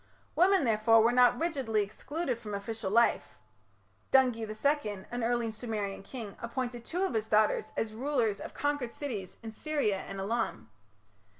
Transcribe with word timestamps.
Women, 0.35 0.63
therefore, 0.63 1.01
were 1.03 1.11
not 1.11 1.39
rigidly 1.39 1.83
excluded 1.83 2.39
from 2.39 2.55
official 2.55 2.89
life. 2.89 3.37
Dungi 4.11 4.45
II, 4.49 5.05
an 5.11 5.23
early 5.23 5.51
Sumerian 5.51 6.01
king, 6.01 6.35
appointed 6.41 6.83
two 6.83 7.03
of 7.03 7.13
his 7.13 7.27
daughters 7.27 7.71
as 7.77 7.93
rulers 7.93 8.39
of 8.41 8.55
conquered 8.55 8.91
cities 8.91 9.37
in 9.43 9.51
Syria 9.51 9.97
and 9.99 10.19
Elam. 10.19 10.71